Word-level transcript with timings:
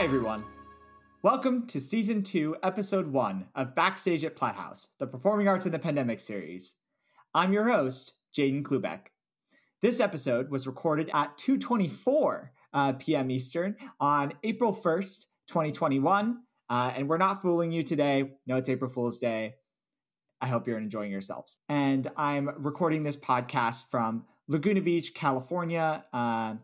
Hi, 0.00 0.04
everyone. 0.04 0.46
Welcome 1.22 1.66
to 1.66 1.78
Season 1.78 2.22
2, 2.22 2.56
Episode 2.62 3.08
1 3.12 3.48
of 3.54 3.74
Backstage 3.74 4.24
at 4.24 4.34
Platt 4.34 4.54
House, 4.54 4.88
the 4.98 5.06
Performing 5.06 5.46
Arts 5.46 5.66
in 5.66 5.72
the 5.72 5.78
Pandemic 5.78 6.20
series. 6.20 6.76
I'm 7.34 7.52
your 7.52 7.68
host, 7.68 8.14
Jaden 8.34 8.62
Klubeck. 8.62 9.08
This 9.82 10.00
episode 10.00 10.48
was 10.50 10.66
recorded 10.66 11.10
at 11.12 11.36
2.24 11.36 12.48
uh, 12.72 12.92
p.m. 12.94 13.30
Eastern 13.30 13.76
on 14.00 14.32
April 14.42 14.74
1st, 14.74 15.26
2021. 15.48 16.44
Uh, 16.70 16.92
and 16.96 17.06
we're 17.06 17.18
not 17.18 17.42
fooling 17.42 17.70
you 17.70 17.82
today. 17.82 18.30
No, 18.46 18.56
it's 18.56 18.70
April 18.70 18.90
Fool's 18.90 19.18
Day. 19.18 19.56
I 20.40 20.46
hope 20.46 20.66
you're 20.66 20.78
enjoying 20.78 21.10
yourselves. 21.10 21.58
And 21.68 22.10
I'm 22.16 22.48
recording 22.56 23.02
this 23.02 23.18
podcast 23.18 23.90
from 23.90 24.24
Laguna 24.48 24.80
Beach, 24.80 25.12
California, 25.12 26.06
uh, 26.14 26.54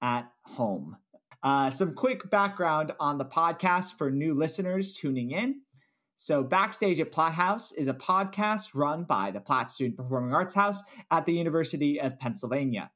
at 0.00 0.32
home. 0.44 0.96
Uh, 1.42 1.70
some 1.70 1.94
quick 1.94 2.28
background 2.30 2.92
on 2.98 3.18
the 3.18 3.24
podcast 3.24 3.96
for 3.96 4.10
new 4.10 4.34
listeners 4.34 4.92
tuning 4.92 5.30
in. 5.30 5.60
So, 6.16 6.42
Backstage 6.42 6.98
at 6.98 7.12
Platt 7.12 7.34
House 7.34 7.70
is 7.70 7.86
a 7.86 7.94
podcast 7.94 8.70
run 8.74 9.04
by 9.04 9.30
the 9.30 9.40
Platt 9.40 9.70
Student 9.70 9.96
Performing 9.96 10.34
Arts 10.34 10.54
House 10.54 10.82
at 11.12 11.26
the 11.26 11.32
University 11.32 12.00
of 12.00 12.18
Pennsylvania. 12.18 12.90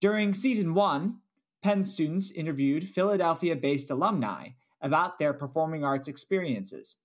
During 0.00 0.34
season 0.34 0.74
one, 0.74 1.20
Penn 1.62 1.84
students 1.84 2.32
interviewed 2.32 2.88
Philadelphia 2.88 3.54
based 3.54 3.90
alumni 3.90 4.48
about 4.82 5.18
their 5.18 5.32
performing 5.32 5.84
arts 5.84 6.08
experiences. 6.08 6.96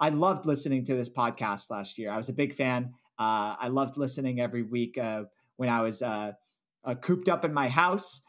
I 0.00 0.10
loved 0.10 0.46
listening 0.46 0.84
to 0.84 0.94
this 0.94 1.08
podcast 1.08 1.70
last 1.70 1.96
year. 1.96 2.10
I 2.10 2.16
was 2.16 2.28
a 2.28 2.34
big 2.34 2.52
fan. 2.52 2.92
Uh, 3.18 3.56
I 3.58 3.68
loved 3.68 3.96
listening 3.96 4.40
every 4.40 4.62
week 4.62 4.98
uh, 4.98 5.22
when 5.56 5.68
I 5.68 5.80
was 5.80 6.02
uh, 6.02 6.32
uh 6.84 6.94
cooped 6.96 7.28
up 7.28 7.44
in 7.44 7.54
my 7.54 7.68
house. 7.68 8.22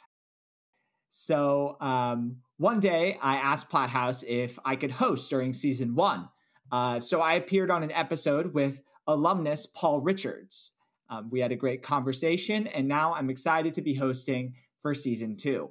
So 1.09 1.77
um, 1.79 2.37
one 2.57 2.79
day 2.79 3.18
I 3.21 3.35
asked 3.35 3.70
Platt 3.70 3.90
House 3.90 4.23
if 4.27 4.59
I 4.65 4.76
could 4.76 4.91
host 4.91 5.29
during 5.29 5.54
season 5.54 5.95
one. 5.95 6.29
Uh, 6.71 6.99
so 6.99 7.21
I 7.21 7.35
appeared 7.35 7.71
on 7.71 7.84
an 7.84 7.91
episode 7.91 8.54
with 8.54 8.82
alumnus 9.07 9.65
Paul 9.65 10.01
Richards. 10.01 10.71
Um, 11.09 11.29
we 11.29 11.40
had 11.40 11.51
a 11.51 11.55
great 11.55 11.82
conversation, 11.82 12.67
and 12.67 12.87
now 12.87 13.13
I'm 13.13 13.29
excited 13.29 13.73
to 13.76 13.82
be 13.82 13.93
hosting 13.93 14.55
for 14.82 14.93
season 14.93 15.37
two. 15.37 15.70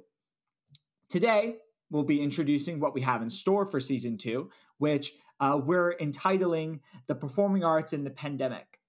Today, 1.09 1.57
we'll 1.89 2.03
be 2.03 2.21
introducing 2.21 2.79
what 2.79 2.93
we 2.93 3.01
have 3.01 3.21
in 3.21 3.29
store 3.29 3.65
for 3.65 3.79
season 3.79 4.17
two, 4.17 4.49
which 4.79 5.13
uh, 5.39 5.59
we're 5.63 5.95
entitling 5.99 6.81
The 7.05 7.15
Performing 7.15 7.63
Arts 7.63 7.93
in 7.93 8.03
the 8.03 8.09
Pandemic. 8.09 8.79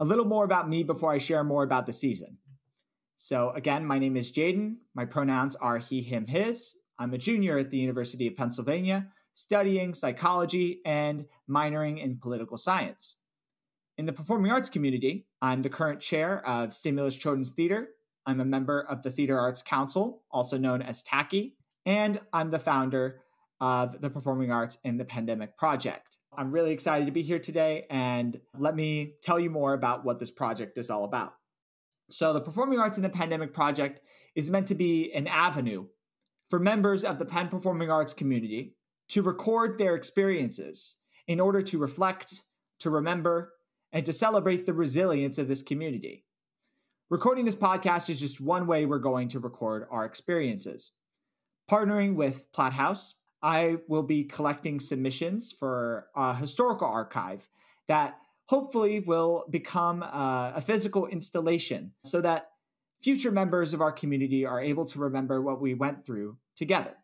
A 0.00 0.04
little 0.04 0.24
more 0.24 0.44
about 0.44 0.68
me 0.68 0.82
before 0.82 1.12
I 1.12 1.18
share 1.18 1.44
more 1.44 1.62
about 1.62 1.86
the 1.86 1.92
season. 1.92 2.38
So, 3.16 3.50
again, 3.54 3.84
my 3.84 3.98
name 3.98 4.16
is 4.16 4.32
Jaden. 4.32 4.76
My 4.94 5.06
pronouns 5.06 5.56
are 5.56 5.78
he, 5.78 6.02
him, 6.02 6.26
his. 6.26 6.72
I'm 6.98 7.14
a 7.14 7.18
junior 7.18 7.58
at 7.58 7.70
the 7.70 7.78
University 7.78 8.26
of 8.26 8.36
Pennsylvania, 8.36 9.06
studying 9.34 9.94
psychology 9.94 10.80
and 10.84 11.26
minoring 11.48 12.02
in 12.02 12.18
political 12.18 12.56
science. 12.56 13.18
In 13.98 14.04
the 14.04 14.12
performing 14.12 14.52
arts 14.52 14.68
community, 14.68 15.26
I'm 15.40 15.62
the 15.62 15.70
current 15.70 16.00
chair 16.00 16.46
of 16.46 16.74
Stimulus 16.74 17.16
Children's 17.16 17.50
Theater. 17.50 17.88
I'm 18.26 18.40
a 18.40 18.44
member 18.44 18.80
of 18.80 19.02
the 19.02 19.10
Theater 19.10 19.38
Arts 19.38 19.62
Council, 19.62 20.22
also 20.30 20.58
known 20.58 20.82
as 20.82 21.02
TACI, 21.02 21.52
and 21.86 22.20
I'm 22.32 22.50
the 22.50 22.58
founder 22.58 23.20
of 23.60 24.00
the 24.02 24.10
Performing 24.10 24.50
Arts 24.50 24.76
in 24.84 24.98
the 24.98 25.04
Pandemic 25.04 25.56
Project. 25.56 26.18
I'm 26.36 26.50
really 26.50 26.72
excited 26.72 27.06
to 27.06 27.12
be 27.12 27.22
here 27.22 27.38
today, 27.38 27.86
and 27.88 28.38
let 28.58 28.76
me 28.76 29.14
tell 29.22 29.40
you 29.40 29.48
more 29.48 29.72
about 29.72 30.04
what 30.04 30.18
this 30.18 30.30
project 30.30 30.76
is 30.76 30.90
all 30.90 31.04
about. 31.04 31.32
So, 32.08 32.32
the 32.32 32.40
Performing 32.40 32.78
Arts 32.78 32.96
in 32.96 33.02
the 33.02 33.08
Pandemic 33.08 33.52
Project 33.52 34.00
is 34.34 34.50
meant 34.50 34.68
to 34.68 34.74
be 34.74 35.12
an 35.12 35.26
avenue 35.26 35.86
for 36.48 36.58
members 36.58 37.04
of 37.04 37.18
the 37.18 37.24
Penn 37.24 37.48
Performing 37.48 37.90
Arts 37.90 38.14
community 38.14 38.76
to 39.08 39.22
record 39.22 39.78
their 39.78 39.94
experiences 39.94 40.96
in 41.26 41.40
order 41.40 41.62
to 41.62 41.78
reflect, 41.78 42.42
to 42.80 42.90
remember, 42.90 43.52
and 43.92 44.06
to 44.06 44.12
celebrate 44.12 44.66
the 44.66 44.72
resilience 44.72 45.38
of 45.38 45.48
this 45.48 45.62
community. 45.62 46.24
Recording 47.08 47.44
this 47.44 47.54
podcast 47.54 48.10
is 48.10 48.20
just 48.20 48.40
one 48.40 48.66
way 48.66 48.84
we're 48.84 48.98
going 48.98 49.28
to 49.28 49.40
record 49.40 49.86
our 49.90 50.04
experiences. 50.04 50.92
Partnering 51.70 52.14
with 52.14 52.52
Platt 52.52 52.72
House, 52.72 53.14
I 53.42 53.76
will 53.88 54.02
be 54.02 54.24
collecting 54.24 54.80
submissions 54.80 55.52
for 55.52 56.08
a 56.16 56.34
historical 56.34 56.88
archive 56.88 57.48
that 57.88 58.18
hopefully 58.46 59.00
will 59.00 59.44
become 59.50 60.02
uh, 60.02 60.52
a 60.54 60.60
physical 60.60 61.06
installation 61.06 61.92
so 62.04 62.20
that 62.20 62.50
future 63.02 63.30
members 63.30 63.74
of 63.74 63.80
our 63.80 63.92
community 63.92 64.44
are 64.46 64.60
able 64.60 64.84
to 64.84 64.98
remember 64.98 65.42
what 65.42 65.60
we 65.60 65.74
went 65.74 66.04
through 66.04 66.36
together. 66.54 66.94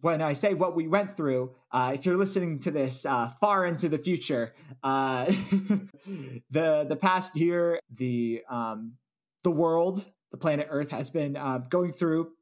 When 0.00 0.20
I 0.20 0.34
say 0.34 0.52
what 0.52 0.76
we 0.76 0.86
went 0.86 1.16
through, 1.16 1.54
uh, 1.72 1.92
if 1.94 2.04
you're 2.04 2.18
listening 2.18 2.58
to 2.60 2.70
this 2.70 3.06
uh, 3.06 3.30
far 3.40 3.64
into 3.64 3.88
the 3.88 3.96
future, 3.96 4.54
uh, 4.82 5.24
the 6.50 6.84
the 6.86 6.98
past 7.00 7.34
year, 7.34 7.80
the 7.90 8.42
um, 8.50 8.94
the 9.44 9.50
world, 9.50 10.04
the 10.30 10.36
planet 10.36 10.66
Earth, 10.68 10.90
has 10.90 11.08
been 11.08 11.38
uh, 11.38 11.58
going 11.70 11.94
through 11.94 12.32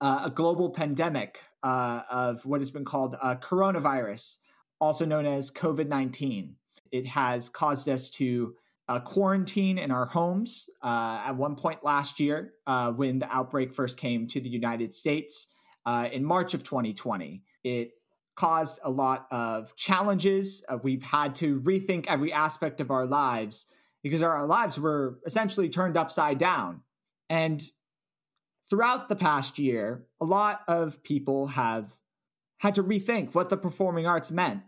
a 0.00 0.30
global 0.32 0.70
pandemic 0.70 1.42
of 1.64 2.46
what 2.46 2.60
has 2.60 2.70
been 2.70 2.84
called 2.84 3.16
coronavirus, 3.42 4.36
also 4.80 5.04
known 5.04 5.26
as 5.26 5.50
COVID 5.50 5.88
nineteen. 5.88 6.57
It 6.92 7.06
has 7.06 7.48
caused 7.48 7.88
us 7.88 8.10
to 8.10 8.54
uh, 8.88 9.00
quarantine 9.00 9.78
in 9.78 9.90
our 9.90 10.06
homes. 10.06 10.68
Uh, 10.82 11.22
at 11.26 11.36
one 11.36 11.56
point 11.56 11.84
last 11.84 12.20
year, 12.20 12.54
uh, 12.66 12.90
when 12.90 13.18
the 13.18 13.30
outbreak 13.32 13.74
first 13.74 13.98
came 13.98 14.26
to 14.28 14.40
the 14.40 14.48
United 14.48 14.94
States 14.94 15.48
uh, 15.84 16.08
in 16.10 16.24
March 16.24 16.54
of 16.54 16.64
2020, 16.64 17.42
it 17.64 17.92
caused 18.34 18.78
a 18.84 18.90
lot 18.90 19.26
of 19.30 19.74
challenges. 19.76 20.64
Uh, 20.68 20.78
we've 20.82 21.02
had 21.02 21.34
to 21.34 21.60
rethink 21.60 22.06
every 22.06 22.32
aspect 22.32 22.80
of 22.80 22.90
our 22.90 23.04
lives 23.06 23.66
because 24.02 24.22
our, 24.22 24.34
our 24.34 24.46
lives 24.46 24.78
were 24.78 25.18
essentially 25.26 25.68
turned 25.68 25.96
upside 25.96 26.38
down. 26.38 26.80
And 27.28 27.62
throughout 28.70 29.08
the 29.08 29.16
past 29.16 29.58
year, 29.58 30.06
a 30.20 30.24
lot 30.24 30.60
of 30.68 31.02
people 31.02 31.48
have 31.48 31.92
had 32.58 32.74
to 32.76 32.82
rethink 32.82 33.34
what 33.34 33.48
the 33.48 33.56
performing 33.56 34.06
arts 34.06 34.30
meant 34.30 34.62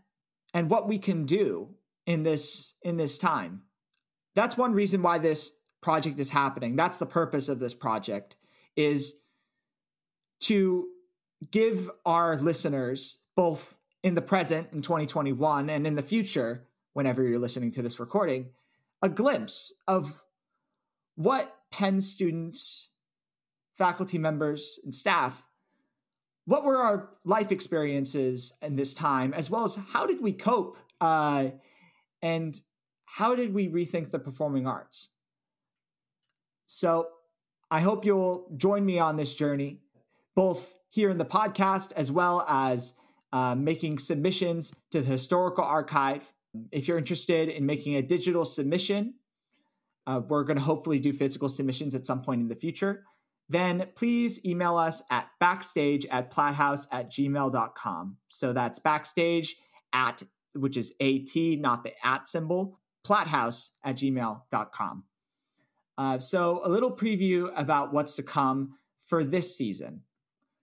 and 0.52 0.68
what 0.68 0.88
we 0.88 0.98
can 0.98 1.24
do 1.24 1.68
in 2.10 2.24
this 2.24 2.74
in 2.82 2.96
this 2.96 3.16
time. 3.16 3.62
That's 4.34 4.56
one 4.56 4.72
reason 4.72 5.00
why 5.00 5.18
this 5.18 5.52
project 5.80 6.18
is 6.18 6.30
happening. 6.30 6.74
That's 6.74 6.96
the 6.96 7.06
purpose 7.06 7.48
of 7.48 7.60
this 7.60 7.72
project 7.72 8.36
is 8.74 9.14
to 10.40 10.88
give 11.52 11.88
our 12.04 12.36
listeners 12.36 13.18
both 13.36 13.76
in 14.02 14.14
the 14.14 14.22
present 14.22 14.68
in 14.72 14.82
2021 14.82 15.70
and 15.70 15.86
in 15.86 15.94
the 15.94 16.02
future 16.02 16.66
whenever 16.94 17.22
you're 17.22 17.38
listening 17.38 17.70
to 17.70 17.82
this 17.82 18.00
recording 18.00 18.46
a 19.02 19.08
glimpse 19.08 19.72
of 19.86 20.22
what 21.14 21.56
Penn 21.70 22.00
students, 22.00 22.88
faculty 23.78 24.18
members, 24.18 24.80
and 24.82 24.94
staff 24.94 25.44
what 26.46 26.64
were 26.64 26.78
our 26.78 27.10
life 27.24 27.52
experiences 27.52 28.52
in 28.60 28.74
this 28.74 28.92
time, 28.92 29.32
as 29.34 29.48
well 29.48 29.62
as 29.62 29.78
how 29.92 30.04
did 30.04 30.20
we 30.20 30.32
cope 30.32 30.76
uh, 31.00 31.44
and 32.22 32.60
how 33.04 33.34
did 33.34 33.52
we 33.52 33.68
rethink 33.68 34.10
the 34.10 34.18
performing 34.18 34.66
arts? 34.66 35.10
So 36.66 37.08
I 37.70 37.80
hope 37.80 38.04
you'll 38.04 38.48
join 38.56 38.84
me 38.84 38.98
on 38.98 39.16
this 39.16 39.34
journey, 39.34 39.80
both 40.34 40.74
here 40.88 41.10
in 41.10 41.18
the 41.18 41.24
podcast 41.24 41.92
as 41.96 42.10
well 42.12 42.44
as 42.48 42.94
uh, 43.32 43.54
making 43.54 43.98
submissions 43.98 44.74
to 44.90 45.00
the 45.00 45.06
historical 45.06 45.64
archive. 45.64 46.32
If 46.72 46.88
you're 46.88 46.98
interested 46.98 47.48
in 47.48 47.64
making 47.66 47.96
a 47.96 48.02
digital 48.02 48.44
submission, 48.44 49.14
uh, 50.06 50.20
we're 50.26 50.44
going 50.44 50.56
to 50.56 50.62
hopefully 50.62 50.98
do 50.98 51.12
physical 51.12 51.48
submissions 51.48 51.94
at 51.94 52.06
some 52.06 52.22
point 52.22 52.40
in 52.40 52.48
the 52.48 52.56
future. 52.56 53.04
Then 53.48 53.88
please 53.96 54.44
email 54.44 54.76
us 54.76 55.02
at 55.10 55.28
backstage 55.40 56.06
at 56.06 56.32
platthouse 56.32 56.86
at 56.92 57.10
gmail.com. 57.10 58.16
So 58.28 58.52
that's 58.52 58.78
backstage 58.78 59.56
at 59.92 60.22
which 60.54 60.76
is 60.76 60.94
AT, 61.00 61.34
not 61.34 61.84
the 61.84 61.92
at 62.04 62.28
symbol, 62.28 62.78
platthouse 63.06 63.70
at 63.84 63.96
gmail.com. 63.96 65.04
Uh, 65.98 66.18
so, 66.18 66.62
a 66.64 66.68
little 66.68 66.90
preview 66.90 67.50
about 67.56 67.92
what's 67.92 68.14
to 68.14 68.22
come 68.22 68.74
for 69.04 69.22
this 69.24 69.56
season. 69.56 70.02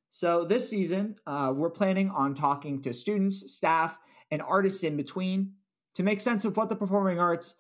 So, 0.10 0.46
this 0.46 0.70
season, 0.70 1.18
uh, 1.28 1.54
we're 1.56 1.70
planning 1.70 2.10
on 2.10 2.34
talking 2.34 2.82
to 2.82 2.94
students, 2.94 3.54
staff, 3.54 4.00
and 4.32 4.42
artists 4.42 4.84
in 4.84 4.98
between 4.98 5.54
to 5.96 6.04
make 6.04 6.22
sense 6.22 6.44
of 6.46 6.58
what 6.58 6.70
the 6.70 6.76
performing 6.76 7.20
arts 7.20 7.56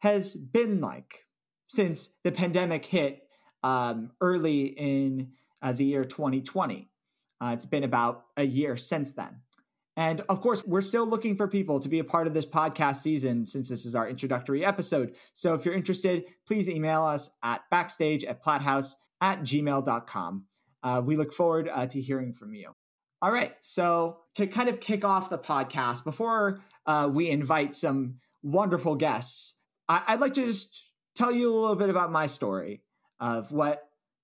has 0.00 0.36
been 0.36 0.80
like 0.80 1.26
since 1.66 2.10
the 2.24 2.32
pandemic 2.32 2.84
hit 2.84 3.22
um, 3.62 4.10
early 4.20 4.66
in 4.66 5.32
uh, 5.62 5.72
the 5.72 5.84
year 5.84 6.04
2020. 6.04 6.88
Uh, 7.40 7.50
it's 7.52 7.66
been 7.66 7.84
about 7.84 8.24
a 8.36 8.44
year 8.44 8.76
since 8.76 9.12
then. 9.12 9.40
And 9.98 10.20
of 10.28 10.40
course, 10.40 10.64
we're 10.64 10.80
still 10.80 11.08
looking 11.08 11.34
for 11.34 11.48
people 11.48 11.80
to 11.80 11.88
be 11.88 11.98
a 11.98 12.04
part 12.04 12.28
of 12.28 12.32
this 12.32 12.46
podcast 12.46 12.98
season 12.98 13.48
since 13.48 13.68
this 13.68 13.84
is 13.84 13.96
our 13.96 14.08
introductory 14.08 14.64
episode. 14.64 15.16
So 15.32 15.54
if 15.54 15.64
you're 15.64 15.74
interested, 15.74 16.26
please 16.46 16.68
email 16.68 17.02
us 17.02 17.30
at 17.42 17.62
backstage 17.68 18.22
at 18.22 18.40
platthouse 18.40 18.94
at 19.20 19.40
gmail.com. 19.40 20.44
Uh, 20.84 21.02
we 21.04 21.16
look 21.16 21.32
forward 21.32 21.68
uh, 21.68 21.86
to 21.86 22.00
hearing 22.00 22.32
from 22.32 22.54
you. 22.54 22.70
All 23.20 23.32
right. 23.32 23.54
So, 23.58 24.18
to 24.36 24.46
kind 24.46 24.68
of 24.68 24.78
kick 24.78 25.04
off 25.04 25.30
the 25.30 25.38
podcast, 25.38 26.04
before 26.04 26.60
uh, 26.86 27.10
we 27.12 27.28
invite 27.28 27.74
some 27.74 28.20
wonderful 28.44 28.94
guests, 28.94 29.54
I- 29.88 30.12
would 30.12 30.20
like 30.20 30.34
to 30.34 30.46
just 30.46 30.80
tell 31.16 31.32
you 31.32 31.52
a 31.52 31.58
little 31.58 31.74
bit 31.74 31.90
about 31.90 32.12
my 32.12 32.26
story 32.26 32.82
of 33.18 33.50
what 33.50 33.82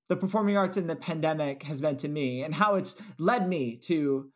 the 0.09 0.15
performing 0.15 0.57
arts 0.57 0.77
in 0.77 0.87
the 0.87 0.95
pandemic 0.95 1.65
has 1.65 1.83
meant 1.83 1.99
to 2.01 2.09
me 2.09 2.45
and 2.45 2.55
how 2.55 2.77
it's 2.77 2.95
led 3.19 3.49
me 3.49 3.77
to 3.79 4.31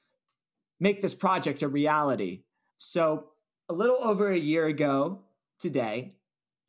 make 0.81 1.03
this 1.03 1.15
project 1.15 1.63
a 1.63 1.69
reality. 1.69 2.43
So, 2.77 3.29
a 3.69 3.75
little 3.75 3.99
over 4.03 4.31
a 4.31 4.39
year 4.39 4.67
ago 4.67 5.21
today, 5.59 6.15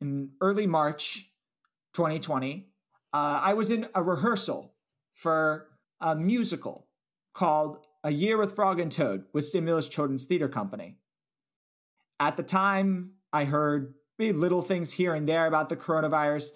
in 0.00 0.30
early 0.40 0.66
March 0.66 1.30
2020, 1.94 2.66
uh, 3.12 3.16
I 3.16 3.54
was 3.54 3.70
in 3.70 3.86
a 3.94 4.02
rehearsal 4.02 4.72
for 5.14 5.68
a 6.00 6.14
musical 6.14 6.86
called 7.34 7.86
A 8.04 8.10
Year 8.10 8.38
with 8.38 8.54
Frog 8.54 8.80
and 8.80 8.90
Toad 8.90 9.24
with 9.32 9.44
Stimulus 9.44 9.88
Children's 9.88 10.24
Theater 10.24 10.48
Company. 10.48 10.96
At 12.18 12.36
the 12.36 12.42
time, 12.42 13.12
I 13.32 13.44
heard 13.44 13.94
little 14.18 14.62
things 14.62 14.92
here 14.92 15.14
and 15.14 15.26
there 15.26 15.46
about 15.46 15.70
the 15.70 15.76
coronavirus, 15.76 16.50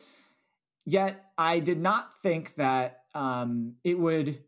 yet 0.84 1.24
I 1.38 1.60
did 1.60 1.80
not 1.80 2.20
think 2.22 2.54
that 2.56 3.04
um, 3.14 3.76
it 3.84 3.98
would 3.98 4.40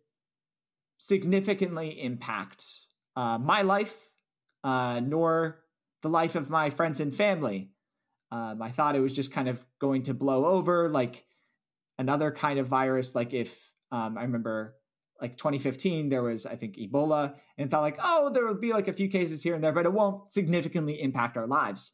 significantly 0.98 2.02
impact 2.02 2.64
uh, 3.16 3.38
my 3.38 3.62
life, 3.62 3.94
uh, 4.64 5.00
nor 5.00 5.58
the 6.02 6.08
life 6.08 6.34
of 6.34 6.50
my 6.50 6.70
friends 6.70 7.00
and 7.00 7.14
family. 7.14 7.70
Um, 8.30 8.60
I 8.60 8.70
thought 8.70 8.96
it 8.96 9.00
was 9.00 9.12
just 9.12 9.32
kind 9.32 9.48
of 9.48 9.64
going 9.80 10.02
to 10.04 10.14
blow 10.14 10.46
over 10.46 10.88
like 10.88 11.24
another 11.98 12.30
kind 12.30 12.58
of 12.58 12.66
virus. 12.66 13.14
Like 13.14 13.32
if 13.32 13.72
um, 13.90 14.18
I 14.18 14.22
remember 14.22 14.74
like 15.20 15.38
2015, 15.38 16.08
there 16.08 16.22
was, 16.22 16.44
I 16.44 16.56
think, 16.56 16.76
Ebola, 16.76 17.34
and 17.56 17.70
thought 17.70 17.80
like, 17.80 17.98
oh, 18.02 18.30
there 18.32 18.44
will 18.46 18.54
be 18.54 18.72
like 18.72 18.88
a 18.88 18.92
few 18.92 19.08
cases 19.08 19.42
here 19.42 19.54
and 19.54 19.64
there, 19.64 19.72
but 19.72 19.86
it 19.86 19.92
won't 19.92 20.30
significantly 20.30 21.00
impact 21.00 21.36
our 21.36 21.46
lives. 21.46 21.92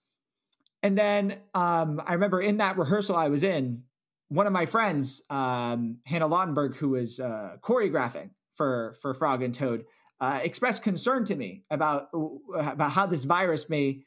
And 0.82 0.98
then 0.98 1.36
um, 1.54 2.02
I 2.04 2.14
remember 2.14 2.40
in 2.40 2.56
that 2.56 2.76
rehearsal 2.76 3.14
I 3.14 3.28
was 3.28 3.44
in, 3.44 3.84
one 4.28 4.46
of 4.46 4.52
my 4.52 4.66
friends, 4.66 5.22
um, 5.30 5.98
Hannah 6.04 6.28
Lautenberg, 6.28 6.76
who 6.76 6.90
was 6.90 7.20
uh, 7.20 7.56
choreographing 7.60 8.30
for 8.56 8.96
for 9.02 9.14
Frog 9.14 9.42
and 9.42 9.54
Toad, 9.54 9.84
uh, 10.22 10.38
expressed 10.40 10.84
concern 10.84 11.24
to 11.24 11.34
me 11.34 11.64
about 11.68 12.08
about 12.54 12.92
how 12.92 13.06
this 13.06 13.24
virus 13.24 13.68
may 13.68 14.04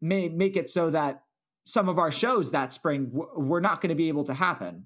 may 0.00 0.28
make 0.28 0.56
it 0.56 0.68
so 0.68 0.90
that 0.90 1.24
some 1.64 1.88
of 1.88 1.98
our 1.98 2.12
shows 2.12 2.52
that 2.52 2.72
spring 2.72 3.06
w- 3.06 3.28
were 3.36 3.60
not 3.60 3.80
going 3.80 3.88
to 3.88 3.96
be 3.96 4.06
able 4.06 4.22
to 4.22 4.32
happen. 4.32 4.84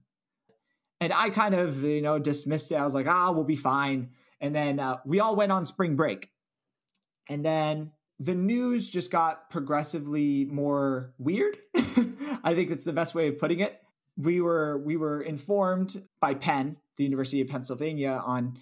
And 0.98 1.12
I 1.12 1.28
kind 1.28 1.54
of, 1.54 1.84
you 1.84 2.00
know, 2.00 2.18
dismissed 2.18 2.72
it. 2.72 2.76
I 2.76 2.84
was 2.84 2.94
like, 2.94 3.06
ah, 3.06 3.30
we'll 3.30 3.44
be 3.44 3.56
fine. 3.56 4.10
And 4.40 4.54
then 4.54 4.80
uh, 4.80 4.96
we 5.04 5.20
all 5.20 5.36
went 5.36 5.52
on 5.52 5.66
spring 5.66 5.96
break. 5.96 6.30
And 7.28 7.44
then 7.44 7.92
the 8.18 8.34
news 8.34 8.88
just 8.88 9.10
got 9.10 9.50
progressively 9.50 10.46
more 10.46 11.12
weird. 11.18 11.58
I 12.42 12.54
think 12.54 12.70
that's 12.70 12.86
the 12.86 12.94
best 12.94 13.14
way 13.14 13.28
of 13.28 13.38
putting 13.38 13.60
it. 13.60 13.78
We 14.16 14.40
were 14.40 14.78
we 14.78 14.96
were 14.96 15.20
informed 15.20 16.02
by 16.22 16.34
Penn, 16.34 16.78
the 16.96 17.04
University 17.04 17.42
of 17.42 17.48
Pennsylvania, 17.48 18.22
on 18.24 18.58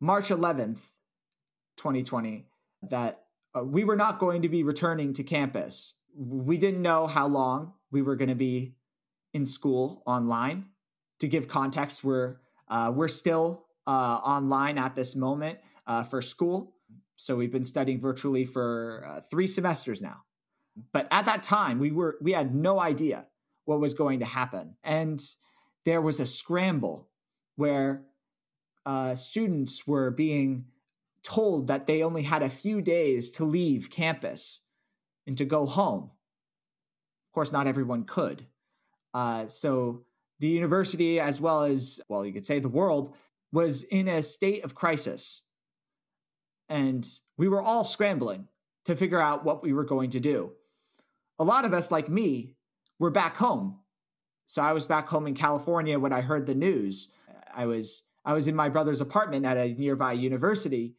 March 0.00 0.28
11th, 0.28 0.80
2020, 1.80 2.46
that 2.90 3.24
uh, 3.56 3.64
we 3.64 3.84
were 3.84 3.96
not 3.96 4.18
going 4.18 4.42
to 4.42 4.48
be 4.48 4.62
returning 4.62 5.12
to 5.14 5.24
campus. 5.24 5.94
We 6.16 6.56
didn't 6.56 6.82
know 6.82 7.06
how 7.06 7.26
long 7.26 7.72
we 7.90 8.02
were 8.02 8.16
going 8.16 8.28
to 8.28 8.34
be 8.34 8.74
in 9.32 9.46
school 9.46 10.02
online 10.06 10.66
to 11.20 11.28
give 11.28 11.48
context, 11.48 12.02
we're 12.02 12.36
uh, 12.68 12.92
we're 12.94 13.08
still 13.08 13.66
uh, 13.86 13.90
online 13.90 14.78
at 14.78 14.94
this 14.94 15.14
moment 15.14 15.58
uh, 15.86 16.02
for 16.02 16.20
school. 16.20 16.74
So 17.16 17.36
we've 17.36 17.52
been 17.52 17.64
studying 17.64 18.00
virtually 18.00 18.44
for 18.44 19.04
uh, 19.06 19.20
three 19.30 19.46
semesters 19.46 20.00
now. 20.00 20.22
But 20.92 21.08
at 21.10 21.26
that 21.26 21.42
time, 21.42 21.78
we 21.78 21.90
were 21.90 22.16
we 22.20 22.32
had 22.32 22.54
no 22.54 22.80
idea 22.80 23.26
what 23.66 23.80
was 23.80 23.94
going 23.94 24.20
to 24.20 24.26
happen, 24.26 24.76
and 24.82 25.20
there 25.84 26.00
was 26.00 26.20
a 26.20 26.26
scramble 26.26 27.08
where 27.56 28.02
uh, 28.86 29.14
students 29.14 29.86
were 29.86 30.10
being 30.10 30.64
told 31.22 31.66
that 31.68 31.86
they 31.86 32.02
only 32.02 32.22
had 32.22 32.42
a 32.42 32.50
few 32.50 32.80
days 32.80 33.30
to 33.30 33.44
leave 33.44 33.90
campus 33.90 34.60
and 35.26 35.36
to 35.38 35.44
go 35.44 35.66
home. 35.66 36.10
Of 37.28 37.34
course, 37.34 37.52
not 37.52 37.66
everyone 37.66 38.04
could. 38.04 38.46
Uh, 39.12 39.46
so 39.46 40.04
the 40.38 40.48
university, 40.48 41.20
as 41.20 41.40
well 41.40 41.64
as, 41.64 42.00
well, 42.08 42.24
you 42.24 42.32
could 42.32 42.46
say 42.46 42.58
the 42.58 42.68
world, 42.68 43.14
was 43.52 43.82
in 43.82 44.08
a 44.08 44.22
state 44.22 44.64
of 44.64 44.74
crisis. 44.74 45.42
And 46.68 47.06
we 47.36 47.48
were 47.48 47.62
all 47.62 47.84
scrambling 47.84 48.48
to 48.84 48.96
figure 48.96 49.20
out 49.20 49.44
what 49.44 49.62
we 49.62 49.72
were 49.72 49.84
going 49.84 50.10
to 50.10 50.20
do. 50.20 50.52
A 51.38 51.44
lot 51.44 51.64
of 51.64 51.74
us, 51.74 51.90
like 51.90 52.08
me, 52.08 52.56
were 52.98 53.10
back 53.10 53.36
home. 53.36 53.78
So 54.46 54.62
I 54.62 54.72
was 54.72 54.86
back 54.86 55.08
home 55.08 55.26
in 55.26 55.34
California 55.34 55.98
when 55.98 56.12
I 56.12 56.20
heard 56.20 56.46
the 56.46 56.54
news. 56.54 57.08
I 57.54 57.66
was 57.66 58.02
I 58.24 58.34
was 58.34 58.48
in 58.48 58.54
my 58.54 58.68
brother's 58.68 59.00
apartment 59.00 59.46
at 59.46 59.56
a 59.56 59.72
nearby 59.72 60.12
university 60.12 60.96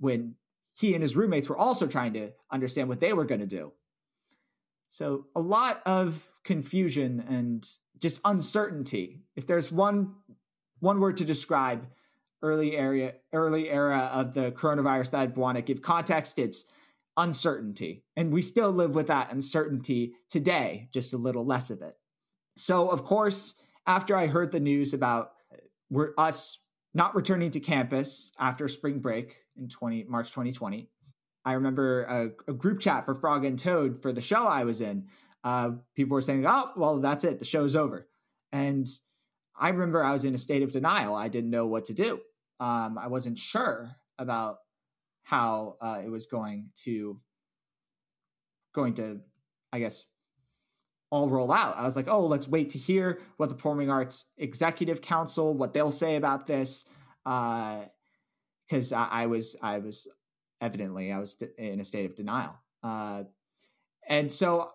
when 0.00 0.34
he 0.74 0.94
and 0.94 1.02
his 1.02 1.14
roommates 1.14 1.48
were 1.48 1.58
also 1.58 1.86
trying 1.86 2.14
to 2.14 2.30
understand 2.50 2.88
what 2.88 3.00
they 3.00 3.12
were 3.12 3.24
going 3.24 3.40
to 3.40 3.46
do. 3.46 3.72
So 4.88 5.26
a 5.36 5.40
lot 5.40 5.82
of 5.86 6.26
confusion 6.42 7.24
and 7.28 7.66
just 8.00 8.20
uncertainty. 8.24 9.20
If 9.36 9.46
there's 9.46 9.70
one 9.70 10.14
one 10.80 10.98
word 10.98 11.18
to 11.18 11.24
describe 11.24 11.86
early 12.42 12.76
area 12.76 13.14
early 13.32 13.68
era 13.68 14.10
of 14.12 14.34
the 14.34 14.50
coronavirus 14.50 15.10
that 15.10 15.20
I'd 15.20 15.36
want 15.36 15.56
to 15.56 15.62
give 15.62 15.82
context, 15.82 16.38
it's 16.38 16.64
uncertainty. 17.16 18.04
And 18.16 18.32
we 18.32 18.42
still 18.42 18.70
live 18.70 18.94
with 18.94 19.08
that 19.08 19.32
uncertainty 19.32 20.14
today, 20.28 20.88
just 20.92 21.12
a 21.12 21.18
little 21.18 21.44
less 21.44 21.70
of 21.70 21.82
it. 21.82 21.96
So 22.56 22.88
of 22.88 23.04
course, 23.04 23.54
after 23.86 24.16
I 24.16 24.26
heard 24.26 24.50
the 24.50 24.60
news 24.60 24.94
about 24.94 25.32
uh, 25.94 26.04
us 26.18 26.58
not 26.94 27.14
returning 27.14 27.50
to 27.52 27.60
campus 27.60 28.32
after 28.38 28.66
spring 28.66 28.98
break 28.98 29.36
in 29.60 29.68
20 29.68 30.04
March 30.08 30.30
2020, 30.30 30.88
I 31.44 31.52
remember 31.52 32.02
a, 32.02 32.50
a 32.50 32.54
group 32.54 32.80
chat 32.80 33.04
for 33.04 33.14
Frog 33.14 33.44
and 33.44 33.58
Toad 33.58 34.02
for 34.02 34.12
the 34.12 34.20
show 34.20 34.46
I 34.46 34.64
was 34.64 34.80
in 34.80 35.06
uh, 35.42 35.70
people 35.94 36.14
were 36.14 36.20
saying, 36.20 36.44
"Oh, 36.46 36.70
well, 36.76 36.98
that's 37.00 37.24
it. 37.24 37.38
The 37.38 37.44
show's 37.44 37.76
over." 37.76 38.06
And 38.52 38.86
I 39.58 39.68
remember 39.68 40.02
I 40.02 40.12
was 40.12 40.24
in 40.24 40.34
a 40.34 40.38
state 40.38 40.62
of 40.62 40.72
denial. 40.72 41.14
I 41.14 41.28
didn't 41.28 41.50
know 41.50 41.66
what 41.66 41.86
to 41.86 41.94
do. 41.94 42.20
Um, 42.58 42.98
I 42.98 43.06
wasn't 43.06 43.38
sure 43.38 43.90
about 44.18 44.58
how 45.22 45.76
uh, 45.80 46.00
it 46.04 46.10
was 46.10 46.26
going 46.26 46.70
to 46.84 47.20
going 48.74 48.94
to, 48.94 49.20
I 49.72 49.78
guess, 49.78 50.04
all 51.10 51.28
roll 51.28 51.52
out. 51.52 51.78
I 51.78 51.84
was 51.84 51.96
like, 51.96 52.08
"Oh, 52.08 52.26
let's 52.26 52.48
wait 52.48 52.70
to 52.70 52.78
hear 52.78 53.20
what 53.38 53.48
the 53.48 53.54
Performing 53.54 53.90
Arts 53.90 54.26
Executive 54.36 55.00
Council 55.00 55.54
what 55.54 55.72
they'll 55.72 55.90
say 55.90 56.16
about 56.16 56.46
this," 56.46 56.84
because 58.70 58.92
I, 58.92 59.08
I, 59.10 59.26
was 59.26 59.56
I 59.62 59.78
was 59.78 60.06
evidently 60.60 61.12
I 61.12 61.18
was 61.18 61.36
in 61.58 61.80
a 61.80 61.84
state 61.84 62.06
of 62.06 62.14
denial. 62.14 62.54
Uh, 62.82 63.24
and 64.08 64.30
so 64.30 64.70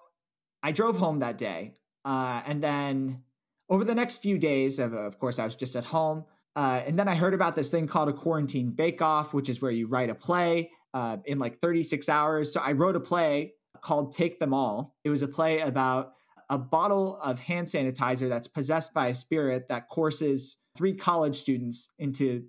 I 0.62 0.72
drove 0.72 0.98
home 0.98 1.20
that 1.20 1.38
day. 1.38 1.76
Uh, 2.04 2.42
and 2.46 2.62
then 2.62 3.24
over 3.70 3.84
the 3.84 3.96
next 3.96 4.18
few 4.18 4.38
days, 4.38 4.80
of, 4.80 4.94
of 4.94 5.18
course, 5.18 5.40
I 5.40 5.46
was 5.46 5.56
just 5.56 5.76
at 5.76 5.86
home. 5.86 6.26
Uh, 6.56 6.82
and 6.86 6.98
then 6.98 7.08
I 7.08 7.16
heard 7.16 7.34
about 7.34 7.56
this 7.56 7.70
thing 7.70 7.88
called 7.88 8.10
a 8.10 8.14
quarantine 8.14 8.72
bake 8.72 9.02
off, 9.02 9.34
which 9.34 9.50
is 9.50 9.62
where 9.62 9.72
you 9.72 9.88
write 9.88 10.10
a 10.10 10.16
play 10.16 10.72
uh, 10.94 11.18
in 11.26 11.40
like 11.40 11.60
36 11.60 12.08
hours. 12.10 12.54
So 12.54 12.62
I 12.62 12.74
wrote 12.74 12.96
a 12.96 13.00
play 13.00 13.54
called 13.82 14.12
Take 14.12 14.40
Them 14.40 14.54
All. 14.54 14.96
It 15.04 15.10
was 15.10 15.22
a 15.22 15.28
play 15.28 15.62
about 15.62 16.14
a 16.50 16.58
bottle 16.58 17.20
of 17.24 17.40
hand 17.40 17.68
sanitizer 17.68 18.30
that's 18.30 18.48
possessed 18.48 18.94
by 18.94 19.08
a 19.08 19.14
spirit 19.14 19.68
that 19.70 19.90
courses 19.90 20.58
three 20.78 20.94
college 20.94 21.36
students 21.36 21.90
into 21.98 22.44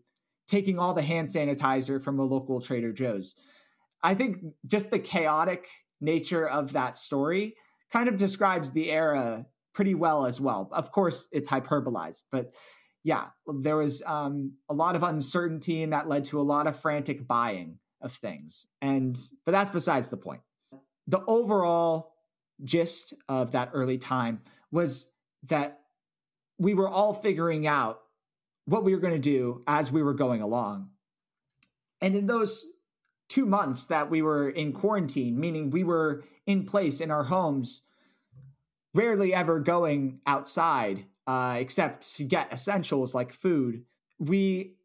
taking 0.47 0.79
all 0.79 0.95
the 0.95 1.03
hand 1.03 1.29
sanitizer 1.29 2.01
from 2.03 2.19
a 2.19 2.25
local 2.25 2.61
Trader 2.61 2.93
Joe's. 2.93 3.35
I 4.03 4.15
think 4.15 4.39
just 4.67 4.91
the 4.91 4.99
chaotic 4.99 5.67
nature 6.01 6.49
of 6.49 6.73
that 6.75 6.97
story 6.97 7.57
kind 7.93 8.09
of 8.09 8.17
describes 8.17 8.71
the 8.71 8.91
era 8.91 9.47
pretty 9.75 9.95
well 9.95 10.27
as 10.27 10.41
well. 10.41 10.69
Of 10.73 10.93
course, 10.93 11.29
it's 11.33 11.49
hyperbolized, 11.49 12.23
but 12.31 12.55
yeah, 13.03 13.27
there 13.47 13.77
was 13.77 14.03
um, 14.05 14.55
a 14.69 14.75
lot 14.75 14.97
of 14.97 15.05
uncertainty, 15.05 15.85
and 15.85 15.93
that 15.93 16.09
led 16.09 16.25
to 16.25 16.41
a 16.41 16.43
lot 16.43 16.67
of 16.67 16.79
frantic 16.79 17.29
buying 17.29 17.79
of 18.01 18.13
things. 18.13 18.67
And 18.83 19.17
but 19.45 19.53
that's 19.53 19.71
besides 19.71 20.09
the 20.09 20.17
point. 20.17 20.41
The 21.07 21.21
overall 21.27 22.15
gist 22.65 23.15
of 23.29 23.53
that 23.53 23.71
early 23.73 23.99
time 23.99 24.41
was 24.73 25.09
that 25.45 25.81
we 26.59 26.75
were 26.75 26.89
all 26.89 27.13
figuring 27.13 27.67
out 27.67 28.01
what 28.67 28.85
we 28.85 28.95
were 28.95 29.01
going 29.01 29.15
to 29.15 29.19
do 29.19 29.63
as 29.67 29.91
we 29.91 30.03
were 30.03 30.15
going 30.15 30.43
along. 30.43 30.91
And 32.01 32.15
in 32.15 32.27
those 32.27 32.65
two 33.29 33.47
months 33.47 33.85
that 33.85 34.11
we 34.11 34.23
were 34.23 34.49
in 34.51 34.73
quarantine, 34.73 35.41
meaning 35.41 35.71
we 35.71 35.85
were 35.85 36.25
in 36.47 36.65
place 36.65 37.01
in 37.01 37.11
our 37.11 37.25
homes, 37.25 37.83
rarely 38.95 39.35
ever 39.35 39.61
going 39.61 40.21
outside 40.27 41.07
uh, 41.27 41.57
except 41.59 42.17
to 42.17 42.25
get 42.25 42.53
essentials 42.53 43.15
like 43.15 43.33
food. 43.33 43.85
We 44.19 44.77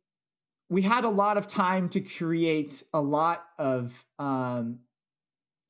we 0.70 0.82
had 0.82 1.04
a 1.04 1.10
lot 1.10 1.38
of 1.38 1.48
time 1.48 1.90
to 1.90 2.00
create 2.00 2.84
a 2.94 3.02
lot 3.02 3.44
of 3.60 4.06
um, 4.18 4.80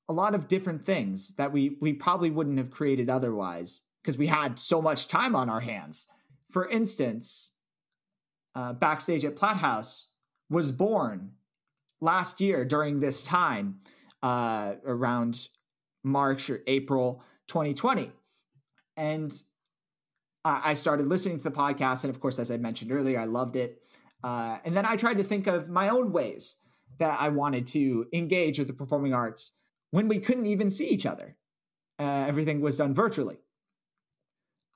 a 0.08 0.14
lot 0.14 0.36
of 0.36 0.48
different 0.48 0.86
things 0.86 1.36
that 1.36 1.52
we 1.52 1.78
we 1.82 1.94
probably 1.94 2.30
wouldn't 2.30 2.58
have 2.58 2.72
created 2.72 3.10
otherwise 3.10 3.82
because 4.02 4.18
we 4.18 4.28
had 4.28 4.60
so 4.60 4.82
much 4.82 5.08
time 5.08 5.36
on 5.36 5.50
our 5.50 5.60
hands. 5.60 6.08
For 6.50 6.68
instance, 6.70 7.52
uh, 8.56 8.74
backstage 8.74 9.26
at 9.26 9.36
Platt 9.36 9.58
House 9.58 10.10
was 10.50 10.72
born 10.72 11.32
last 12.02 12.42
year 12.42 12.66
during 12.66 13.00
this 13.00 13.24
time, 13.24 13.80
uh, 14.24 14.74
around 14.86 15.48
March 16.04 16.50
or 16.50 16.62
April 16.68 17.24
2020, 17.48 18.12
and 18.98 19.32
I 20.44 20.74
started 20.74 21.08
listening 21.08 21.38
to 21.38 21.44
the 21.44 21.52
podcast, 21.52 22.04
and 22.04 22.10
of 22.10 22.20
course, 22.20 22.40
as 22.40 22.50
I 22.50 22.58
mentioned 22.58 22.92
earlier, 22.92 23.20
I 23.20 23.26
loved 23.26 23.56
it. 23.56 23.84
Uh, 24.24 24.58
and 24.66 24.76
then 24.76 24.86
I 24.86 24.96
tried 24.96 25.18
to 25.18 25.24
think 25.24 25.46
of 25.46 25.70
my 25.70 25.90
own 25.90 26.12
ways 26.12 26.56
that 26.98 27.20
I 27.20 27.30
wanted 27.30 27.68
to 27.68 28.08
engage 28.12 28.58
with 28.58 28.68
the 28.68 28.74
performing 28.74 29.14
arts 29.14 29.54
when 29.92 30.08
we 30.08 30.20
couldn't 30.20 30.48
even 30.48 30.72
see 30.72 30.88
each 30.88 31.06
other. 31.06 31.36
Uh, 32.00 32.26
everything 32.28 32.60
was 32.60 32.78
done 32.78 32.94
virtually. 32.94 33.38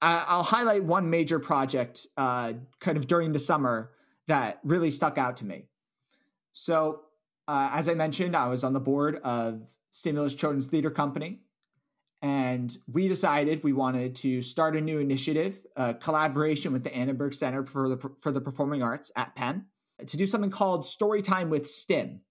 I, 0.01 0.35
will 0.35 0.43
highlight 0.43 0.83
one 0.83 1.09
major 1.09 1.39
project 1.39 2.05
uh, 2.17 2.53
kind 2.79 2.97
of 2.97 3.07
during 3.07 3.31
the 3.31 3.39
summer 3.39 3.91
that 4.27 4.59
really 4.63 4.91
stuck 4.91 5.17
out 5.17 5.37
to 5.37 5.45
me. 5.45 5.65
So, 6.53 7.01
uh, 7.47 7.69
as 7.73 7.87
I 7.87 7.93
mentioned, 7.93 8.35
I 8.35 8.47
was 8.47 8.63
on 8.63 8.73
the 8.73 8.79
board 8.79 9.17
of 9.23 9.69
Stimulus 9.91 10.33
Children's 10.33 10.67
Theater 10.67 10.89
Company, 10.89 11.41
and 12.21 12.75
we 12.91 13.07
decided 13.07 13.63
we 13.63 13.73
wanted 13.73 14.15
to 14.15 14.41
start 14.41 14.75
a 14.75 14.81
new 14.81 14.99
initiative, 14.99 15.59
a 15.75 15.93
collaboration 15.93 16.73
with 16.73 16.83
the 16.83 16.93
Annenberg 16.93 17.33
Center 17.33 17.65
for 17.65 17.89
the 17.89 17.97
for 18.19 18.31
the 18.31 18.41
Performing 18.41 18.81
Arts 18.81 19.11
at 19.15 19.35
Penn, 19.35 19.65
to 20.05 20.17
do 20.17 20.25
something 20.25 20.49
called 20.49 20.83
Storytime 20.85 21.49
with 21.49 21.69
Stim, 21.69 22.21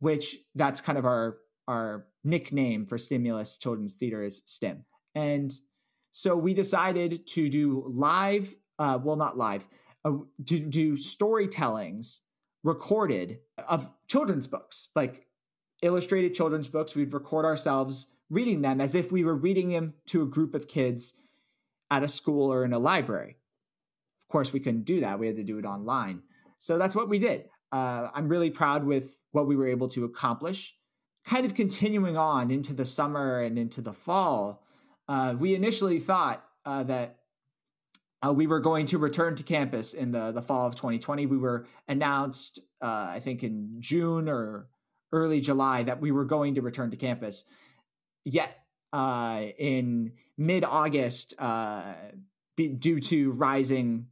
which 0.00 0.36
that's 0.54 0.80
kind 0.80 0.98
of 0.98 1.06
our 1.06 1.38
our 1.66 2.06
nickname 2.24 2.86
for 2.86 2.98
Stimulus 2.98 3.56
Children's 3.56 3.94
Theater 3.94 4.22
is 4.22 4.42
Stim. 4.46 4.84
And 5.14 5.52
so 6.12 6.36
we 6.36 6.54
decided 6.54 7.26
to 7.28 7.48
do 7.48 7.84
live, 7.94 8.54
uh, 8.78 8.98
well, 9.02 9.16
not 9.16 9.36
live, 9.36 9.66
uh, 10.04 10.12
to 10.46 10.60
do 10.60 10.96
storytellings 10.96 12.18
recorded 12.64 13.38
of 13.68 13.90
children's 14.06 14.46
books, 14.46 14.88
like 14.94 15.26
illustrated 15.82 16.34
children's 16.34 16.68
books. 16.68 16.94
We'd 16.94 17.12
record 17.12 17.44
ourselves 17.44 18.08
reading 18.30 18.62
them 18.62 18.80
as 18.80 18.94
if 18.94 19.10
we 19.10 19.24
were 19.24 19.34
reading 19.34 19.70
them 19.70 19.94
to 20.06 20.22
a 20.22 20.26
group 20.26 20.54
of 20.54 20.68
kids 20.68 21.14
at 21.90 22.02
a 22.02 22.08
school 22.08 22.52
or 22.52 22.64
in 22.64 22.72
a 22.72 22.78
library. 22.78 23.36
Of 24.22 24.28
course, 24.28 24.52
we 24.52 24.60
couldn't 24.60 24.84
do 24.84 25.00
that. 25.00 25.18
We 25.18 25.26
had 25.26 25.36
to 25.36 25.44
do 25.44 25.58
it 25.58 25.64
online. 25.64 26.22
So 26.58 26.76
that's 26.76 26.94
what 26.94 27.08
we 27.08 27.18
did. 27.18 27.44
Uh, 27.72 28.08
I'm 28.14 28.28
really 28.28 28.50
proud 28.50 28.84
with 28.84 29.18
what 29.32 29.46
we 29.46 29.56
were 29.56 29.68
able 29.68 29.88
to 29.90 30.04
accomplish 30.04 30.74
kind 31.28 31.44
of 31.44 31.54
continuing 31.54 32.16
on 32.16 32.50
into 32.50 32.72
the 32.72 32.84
summer 32.84 33.40
and 33.40 33.58
into 33.58 33.82
the 33.82 33.92
fall, 33.92 34.64
uh, 35.08 35.34
we 35.38 35.54
initially 35.54 35.98
thought 35.98 36.44
uh, 36.64 36.82
that 36.84 37.16
uh, 38.26 38.32
we 38.32 38.46
were 38.46 38.60
going 38.60 38.86
to 38.86 38.98
return 38.98 39.34
to 39.36 39.42
campus 39.42 39.94
in 39.94 40.12
the, 40.12 40.32
the 40.32 40.42
fall 40.42 40.66
of 40.66 40.74
2020. 40.74 41.26
We 41.26 41.38
were 41.38 41.66
announced, 41.86 42.58
uh, 42.82 42.86
I 42.86 43.20
think, 43.20 43.42
in 43.42 43.76
June 43.78 44.28
or 44.28 44.68
early 45.12 45.40
July 45.40 45.84
that 45.84 46.00
we 46.00 46.10
were 46.10 46.24
going 46.24 46.56
to 46.56 46.60
return 46.60 46.90
to 46.90 46.96
campus. 46.96 47.44
Yet, 48.24 48.50
uh, 48.92 49.42
in 49.58 50.12
mid 50.36 50.64
August, 50.64 51.34
uh, 51.38 51.94
due 52.56 53.00
to 53.00 53.30
rising 53.32 54.08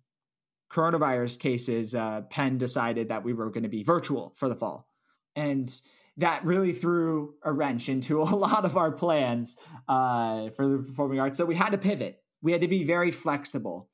coronavirus 0.73 1.39
cases, 1.39 1.95
Penn 2.31 2.59
decided 2.59 3.09
that 3.09 3.25
we 3.25 3.33
were 3.33 3.51
going 3.51 3.65
to 3.65 3.69
be 3.69 3.83
virtual 3.83 4.33
for 4.37 4.49
the 4.49 4.57
fall. 4.57 4.89
And 5.35 5.71
that 6.19 6.45
really 6.45 6.73
threw 6.73 7.35
a 7.43 7.53
wrench 7.53 7.89
into 7.89 8.21
a 8.23 8.25
lot 8.25 8.65
of 8.65 8.77
our 8.77 8.93
plans 8.93 9.57
uh, 9.89 10.51
for 10.51 10.69
the 10.69 10.79
performing 10.79 11.21
arts. 11.21 11.39
So 11.39 11.45
we 11.45 11.55
had 11.55 11.71
to 11.71 11.79
pivot. 11.79 12.23
We 12.43 12.53
had 12.53 12.61
to 12.61 12.69
be 12.69 12.85
very 12.85 13.11
flexible. 13.11 13.89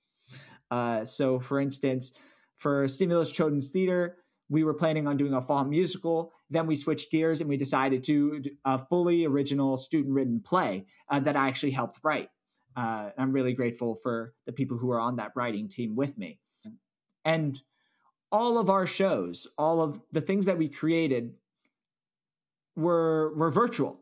Uh, 0.71 1.05
so, 1.05 1.39
for 1.39 1.61
instance, 1.61 2.13
for 2.57 2.89
Stimulus 2.89 3.31
Children's 3.31 3.71
Theater, 3.71 4.17
we 4.49 4.65
were 4.65 4.75
planning 4.75 5.07
on 5.07 5.17
doing 5.17 5.33
a 5.33 5.41
fall 5.41 5.65
musical. 5.65 6.33
Then 6.51 6.67
we 6.67 6.77
switched 6.77 7.11
gears 7.11 7.41
and 7.41 7.49
we 7.49 7.57
decided 7.57 8.05
to 8.05 8.41
do 8.41 8.51
a 8.65 8.79
fully 8.79 9.25
original 9.25 9.77
student 9.77 10.15
written 10.15 10.41
play 10.41 10.87
uh, 11.09 11.21
that 11.21 11.37
I 11.37 11.49
actually 11.49 11.73
helped 11.73 11.99
write. 12.03 12.29
Uh, 12.77 13.11
I'm 13.19 13.33
really 13.33 13.53
grateful 13.53 13.95
for 13.95 14.35
the 14.47 14.53
people 14.53 14.79
who 14.79 14.91
are 14.91 15.01
on 15.01 15.17
that 15.17 15.33
writing 15.35 15.69
team 15.69 15.95
with 15.95 16.17
me. 16.17 16.39
And 17.25 17.59
all 18.31 18.59
of 18.59 18.71
our 18.71 18.87
shows, 18.87 19.47
all 19.59 19.83
of 19.83 20.01
the 20.11 20.21
things 20.21 20.47
that 20.47 20.59
we 20.59 20.69
created 20.69 21.35
were 22.77 23.35
were 23.37 23.51
virtual 23.51 24.01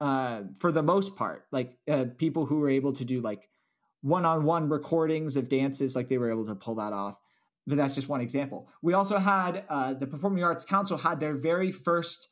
uh, 0.00 0.42
for 0.58 0.72
the 0.72 0.82
most 0.82 1.16
part. 1.16 1.44
Like 1.52 1.78
uh, 1.90 2.06
people 2.16 2.46
who 2.46 2.58
were 2.60 2.70
able 2.70 2.92
to 2.94 3.04
do 3.04 3.20
like 3.20 3.48
one-on-one 4.02 4.68
recordings 4.68 5.36
of 5.36 5.48
dances, 5.48 5.96
like 5.96 6.08
they 6.08 6.18
were 6.18 6.30
able 6.30 6.46
to 6.46 6.54
pull 6.54 6.76
that 6.76 6.92
off. 6.92 7.18
But 7.66 7.76
that's 7.76 7.94
just 7.94 8.08
one 8.08 8.20
example. 8.20 8.68
We 8.80 8.94
also 8.94 9.18
had 9.18 9.64
uh, 9.68 9.94
the 9.94 10.06
Performing 10.06 10.42
Arts 10.42 10.64
Council 10.64 10.96
had 10.96 11.20
their 11.20 11.34
very 11.34 11.70
first 11.70 12.28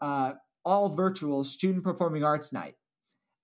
uh, 0.00 0.32
all 0.64 0.88
virtual 0.88 1.44
student 1.44 1.84
performing 1.84 2.24
arts 2.24 2.52
night, 2.52 2.74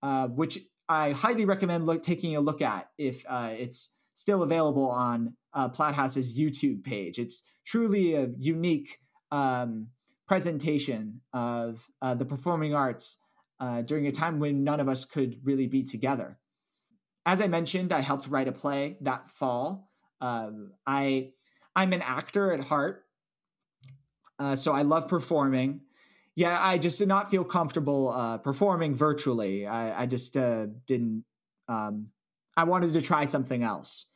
uh, 0.03 0.29
which 0.29 0.59
I 0.89 1.13
highly 1.13 1.45
recommend 1.45 1.87
look, 1.87 2.03
taking 2.03 2.35
a 2.37 2.41
look 2.41 2.63
at 2.63 2.89
if 2.99 3.25
uh, 3.29 3.51
it's 3.53 3.95
still 4.15 4.43
available 4.43 4.89
on 4.89 5.35
uh, 5.55 5.69
Platt 5.69 5.95
House's 5.95 6.37
YouTube 6.37 6.83
page. 6.83 7.19
It's 7.19 7.43
truly 7.65 8.15
a 8.15 8.29
unique 8.39 8.99
um, 9.31 9.89
presentation 10.29 11.23
of 11.33 11.85
uh, 12.03 12.15
the 12.15 12.25
performing 12.25 12.75
arts 12.75 13.17
uh, 13.61 13.83
during 13.83 14.07
a 14.07 14.13
time 14.13 14.39
when 14.39 14.63
none 14.63 14.79
of 14.79 14.89
us 14.89 15.05
could 15.05 15.41
really 15.43 15.67
be 15.67 15.83
together. 15.83 16.39
As 17.27 17.41
I 17.41 17.49
mentioned, 17.49 17.93
I 17.93 18.01
helped 18.01 18.29
write 18.29 18.47
a 18.47 18.53
play 18.53 18.97
that 19.01 19.31
fall. 19.31 19.91
Um, 20.21 20.73
I 20.87 21.33
I'm 21.75 21.93
an 21.93 22.03
actor 22.03 22.53
at 22.53 22.61
heart, 22.61 23.05
uh, 24.39 24.57
so 24.57 24.73
I 24.73 24.83
love 24.83 25.09
performing. 25.09 25.81
Yeah, 26.35 26.59
I 26.61 26.79
just 26.79 26.99
did 26.99 27.09
not 27.09 27.31
feel 27.31 27.45
comfortable 27.45 28.11
uh, 28.11 28.39
performing 28.39 28.95
virtually. 28.95 29.67
I, 29.67 30.03
I 30.03 30.07
just 30.07 30.37
uh, 30.37 30.67
didn't. 30.87 31.25
Um, 31.69 32.09
I 32.57 32.65
wanted 32.65 32.93
to 32.95 33.01
try 33.01 33.25
something 33.25 33.63
else, 33.63 34.07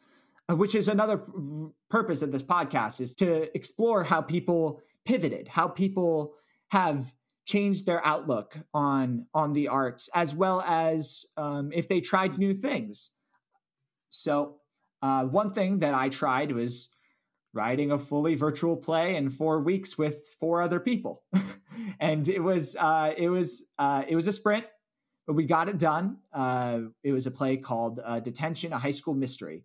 uh, 0.48 0.56
which 0.56 0.74
is 0.74 0.88
another 0.88 1.20
purpose 1.90 2.22
of 2.22 2.32
this 2.32 2.42
podcast 2.42 3.00
is 3.00 3.14
to 3.16 3.54
explore 3.56 4.04
how 4.04 4.20
people 4.22 4.80
pivoted, 5.04 5.48
how 5.48 5.68
people 5.68 6.34
have 6.70 7.14
changed 7.44 7.86
their 7.86 8.04
outlook 8.06 8.56
on 8.72 9.26
on 9.34 9.52
the 9.52 9.68
arts, 9.68 10.08
as 10.14 10.34
well 10.34 10.60
as 10.62 11.26
um, 11.36 11.70
if 11.72 11.88
they 11.88 12.00
tried 12.00 12.38
new 12.38 12.54
things. 12.54 13.10
So, 14.10 14.56
uh, 15.00 15.24
one 15.24 15.52
thing 15.52 15.80
that 15.80 15.94
I 15.94 16.08
tried 16.08 16.52
was 16.52 16.88
writing 17.54 17.90
a 17.90 17.98
fully 17.98 18.34
virtual 18.34 18.76
play 18.76 19.16
in 19.16 19.28
four 19.28 19.60
weeks 19.60 19.98
with 19.98 20.36
four 20.40 20.62
other 20.62 20.80
people, 20.80 21.22
and 22.00 22.28
it 22.28 22.40
was 22.40 22.76
uh, 22.76 23.12
it 23.16 23.28
was 23.28 23.64
uh, 23.78 24.04
it 24.08 24.16
was 24.16 24.26
a 24.26 24.32
sprint, 24.32 24.64
but 25.26 25.34
we 25.34 25.44
got 25.44 25.68
it 25.68 25.78
done. 25.78 26.18
Uh, 26.32 26.80
it 27.02 27.12
was 27.12 27.26
a 27.26 27.30
play 27.30 27.56
called 27.56 28.00
uh, 28.04 28.20
Detention: 28.20 28.72
A 28.72 28.78
High 28.78 28.90
School 28.92 29.14
Mystery, 29.14 29.64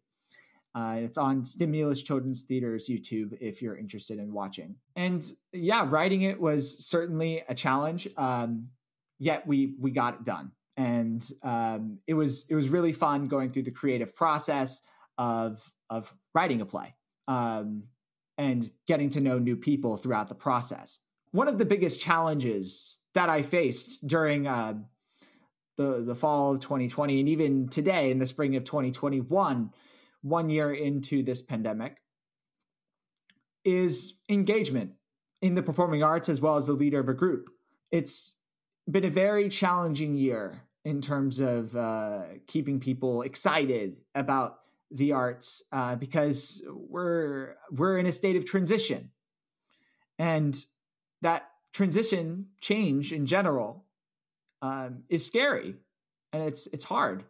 uh, 0.78 0.94
it's 0.98 1.18
on 1.18 1.44
Stimulus 1.44 2.04
Children's 2.04 2.44
Theater's 2.44 2.88
YouTube 2.88 3.36
if 3.42 3.64
you're 3.64 3.76
interested 3.76 4.20
in 4.20 4.32
watching. 4.32 4.76
And 4.96 5.26
yeah, 5.52 5.88
writing 5.90 6.22
it 6.22 6.40
was 6.40 6.86
certainly 6.86 7.44
a 7.50 7.56
challenge. 7.56 8.08
Um, 8.16 8.68
yet 9.18 9.48
we 9.48 9.74
we 9.80 9.90
got 9.90 10.14
it 10.14 10.24
done, 10.24 10.52
and 10.76 11.28
um, 11.42 11.98
it 12.06 12.14
was 12.14 12.46
it 12.48 12.54
was 12.54 12.70
really 12.70 12.92
fun 12.92 13.28
going 13.28 13.50
through 13.50 13.64
the 13.64 13.72
creative 13.72 14.16
process 14.16 14.84
of 15.18 15.74
of 15.90 16.14
writing 16.36 16.62
a 16.62 16.66
play 16.66 16.94
um, 17.28 17.86
and 18.38 18.70
getting 18.86 19.10
to 19.10 19.20
know 19.20 19.40
new 19.40 19.56
people 19.56 19.98
throughout 19.98 20.28
the 20.28 20.36
process. 20.36 21.00
One 21.32 21.48
of 21.48 21.58
the 21.58 21.66
biggest 21.66 22.00
challenges 22.00 22.98
that 23.16 23.30
I 23.30 23.42
faced 23.42 24.06
during 24.06 24.46
uh, 24.46 24.76
the 25.76 26.04
the 26.06 26.14
fall 26.14 26.52
of 26.52 26.60
2020 26.60 27.20
and 27.20 27.30
even 27.30 27.68
today 27.68 28.12
in 28.12 28.20
the 28.20 28.28
spring 28.28 28.56
of 28.56 28.64
2021 28.64 29.72
one 30.22 30.50
year 30.50 30.74
into 30.74 31.24
this 31.24 31.42
pandemic 31.42 31.98
is 33.64 34.16
engagement 34.30 34.94
in 35.42 35.54
the 35.54 35.62
performing 35.62 36.04
arts 36.04 36.30
as 36.30 36.42
well 36.42 36.56
as 36.56 36.66
the 36.66 36.74
leader 36.74 37.00
of 37.00 37.10
a 37.10 37.14
group. 37.14 37.50
It's 37.92 38.36
been 38.90 39.06
a 39.06 39.10
very 39.10 39.50
challenging 39.50 40.16
year 40.16 40.62
in 40.86 41.02
terms 41.02 41.40
of 41.40 41.76
uh, 41.76 42.24
keeping 42.48 42.80
people 42.80 43.22
excited 43.22 43.98
about 44.16 44.60
the 44.90 45.12
arts 45.12 45.62
uh, 45.74 45.96
because 45.96 46.64
we're 46.70 47.56
we're 47.72 47.98
in 47.98 48.06
a 48.06 48.12
state 48.12 48.38
of 48.38 48.46
transition, 48.46 49.12
and 50.18 50.58
that 51.22 51.50
transition 51.74 52.48
change 52.62 53.12
in 53.12 53.26
general 53.26 53.84
um, 54.62 55.04
is 55.10 55.26
scary 55.26 55.76
and 56.34 56.44
it's 56.44 56.68
it's 56.68 56.86
hard. 56.86 57.24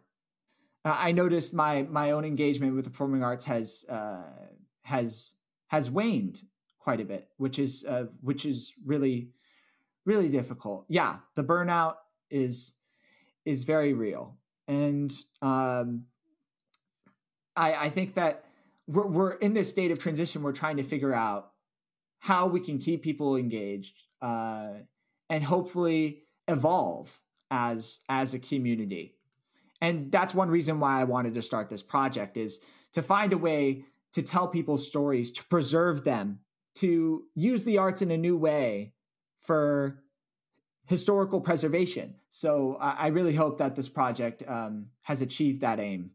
I 0.84 1.12
noticed 1.12 1.52
my 1.52 1.82
my 1.82 2.12
own 2.12 2.24
engagement 2.24 2.74
with 2.74 2.84
the 2.84 2.90
performing 2.90 3.22
arts 3.22 3.44
has 3.46 3.84
uh, 3.88 4.22
has 4.82 5.34
has 5.68 5.90
waned 5.90 6.42
quite 6.78 7.00
a 7.00 7.04
bit, 7.04 7.28
which 7.36 7.58
is 7.58 7.84
uh, 7.84 8.06
which 8.20 8.46
is 8.46 8.72
really 8.84 9.30
really 10.04 10.28
difficult. 10.28 10.86
Yeah, 10.88 11.16
the 11.34 11.44
burnout 11.44 11.96
is 12.30 12.72
is 13.44 13.64
very 13.64 13.92
real, 13.92 14.38
and 14.66 15.12
um, 15.42 16.04
I 17.56 17.74
I 17.74 17.90
think 17.90 18.14
that 18.14 18.44
we're 18.86 19.06
we're 19.06 19.32
in 19.32 19.54
this 19.54 19.68
state 19.68 19.90
of 19.90 19.98
transition. 19.98 20.42
We're 20.42 20.52
trying 20.52 20.78
to 20.78 20.82
figure 20.82 21.12
out 21.12 21.52
how 22.20 22.46
we 22.46 22.60
can 22.60 22.78
keep 22.78 23.02
people 23.02 23.36
engaged 23.36 23.94
uh, 24.22 24.70
and 25.28 25.44
hopefully 25.44 26.22
evolve 26.48 27.20
as 27.50 28.00
as 28.08 28.34
a 28.34 28.38
community. 28.38 29.17
And 29.80 30.10
that's 30.10 30.34
one 30.34 30.50
reason 30.50 30.80
why 30.80 31.00
I 31.00 31.04
wanted 31.04 31.34
to 31.34 31.42
start 31.42 31.68
this 31.68 31.82
project 31.82 32.36
is 32.36 32.60
to 32.92 33.02
find 33.02 33.32
a 33.32 33.38
way 33.38 33.84
to 34.12 34.22
tell 34.22 34.48
people's 34.48 34.86
stories, 34.86 35.30
to 35.32 35.44
preserve 35.44 36.04
them, 36.04 36.40
to 36.76 37.24
use 37.34 37.64
the 37.64 37.78
arts 37.78 38.02
in 38.02 38.10
a 38.10 38.16
new 38.16 38.36
way 38.36 38.94
for 39.40 40.02
historical 40.86 41.40
preservation. 41.40 42.14
So 42.30 42.76
I 42.80 43.08
really 43.08 43.34
hope 43.34 43.58
that 43.58 43.76
this 43.76 43.88
project 43.88 44.42
um, 44.48 44.86
has 45.02 45.20
achieved 45.22 45.60
that 45.60 45.78
aim 45.78 46.12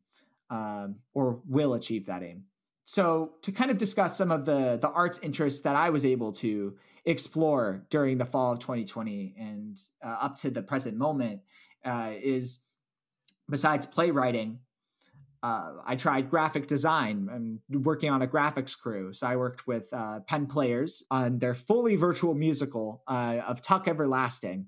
um, 0.50 0.96
or 1.14 1.42
will 1.48 1.74
achieve 1.74 2.08
that 2.08 2.24
aim. 2.24 2.46
So 2.86 3.34
to 3.44 3.52
kind 3.52 3.72
of 3.72 3.78
discuss 3.78 4.18
some 4.18 4.32
of 4.32 4.46
the 4.46 4.78
the 4.82 4.90
arts 4.90 5.20
interests 5.24 5.62
that 5.62 5.76
I 5.76 5.90
was 5.90 6.06
able 6.06 6.34
to 6.34 6.76
explore 7.06 7.86
during 7.90 8.18
the 8.18 8.26
fall 8.26 8.54
of 8.54 8.60
2020 8.60 9.36
and 9.38 9.80
uh, 10.04 10.18
up 10.22 10.36
to 10.38 10.50
the 10.50 10.62
present 10.62 10.98
moment 10.98 11.42
uh, 11.86 12.12
is 12.22 12.60
besides 13.54 13.86
playwriting 13.86 14.60
uh, 15.44 15.74
I 15.86 15.98
tried 15.98 16.30
graphic 16.30 16.68
design. 16.68 17.28
I'm 17.30 17.84
working 17.84 18.10
on 18.10 18.22
a 18.22 18.28
graphics 18.28 18.78
crew. 18.80 19.12
So 19.12 19.28
I 19.28 19.36
worked 19.36 19.68
with 19.68 19.94
uh, 19.94 20.22
Players 20.48 21.04
on 21.12 21.38
their 21.38 21.54
fully 21.54 21.98
virtual 21.98 22.34
musical 22.34 23.04
uh, 23.10 23.42
of 23.46 23.62
Tuck 23.62 23.90
Everlasting. 23.90 24.68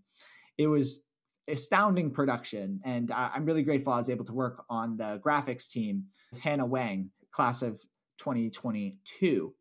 It 0.58 0.68
was 0.68 1.04
astounding 1.48 2.12
production, 2.12 2.82
and 2.84 3.10
I- 3.10 3.32
am 3.36 3.46
really 3.46 3.64
grateful 3.64 3.94
I 3.94 3.98
was 3.98 4.10
able 4.10 4.26
to 4.26 4.34
work 4.34 4.66
on 4.70 4.98
the 4.98 5.22
graphics 5.26 5.70
team 5.70 6.08
with 6.32 6.42
Hannah 6.42 6.66
Wang, 6.66 7.10
class 7.32 7.62
of 7.62 7.82
2022. 8.18 9.54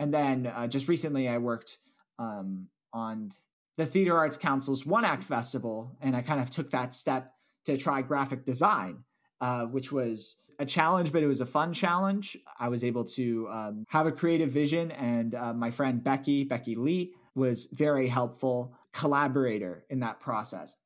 And 0.00 0.12
then 0.12 0.48
uh, 0.48 0.66
just 0.66 0.88
recently, 0.88 1.28
I 1.28 1.38
worked 1.38 1.78
um, 2.18 2.66
on 2.92 3.30
the 3.76 3.86
Theater 3.86 4.18
Arts 4.18 4.36
Council's 4.36 4.84
One 4.84 5.04
Act 5.04 5.22
Festival, 5.22 5.96
and 6.00 6.16
I 6.16 6.22
kind 6.22 6.40
of 6.40 6.50
took 6.50 6.72
that 6.72 6.92
step 6.92 7.35
to 7.66 7.76
try 7.76 8.02
graphic 8.02 8.44
design, 8.44 9.04
uh, 9.40 9.64
which 9.64 9.92
was 9.92 10.36
a 10.58 10.66
challenge, 10.66 11.12
but 11.12 11.22
it 11.22 11.26
was 11.26 11.40
a 11.40 11.46
fun 11.46 11.72
challenge. 11.72 12.36
I 12.58 12.68
was 12.68 12.82
able 12.82 13.04
to 13.04 13.48
um, 13.48 13.84
have 13.88 14.06
a 14.06 14.12
creative 14.12 14.50
vision, 14.50 14.90
and 14.92 15.34
uh, 15.34 15.52
my 15.52 15.70
friend 15.70 16.02
Becky, 16.02 16.44
Becky 16.44 16.74
Lee, 16.74 17.12
was 17.34 17.66
very 17.66 18.08
helpful 18.08 18.74
collaborator 18.92 19.84
in 19.90 20.00
that 20.00 20.20
process. 20.20 20.76